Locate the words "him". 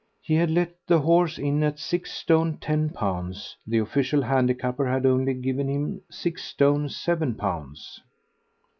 5.67-6.01